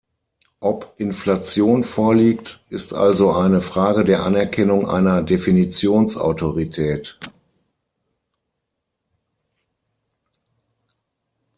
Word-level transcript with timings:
Ob 0.61 0.95
Inflation 0.97 1.83
vorliegt, 1.83 2.59
ist 2.71 2.91
also 2.95 3.33
eine 3.33 3.61
Frage 3.61 4.03
der 4.03 4.23
Anerkennung 4.23 4.89
einer 4.89 5.21
Definitions-Autorität. 5.21 7.19